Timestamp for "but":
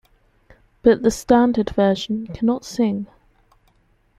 0.81-1.03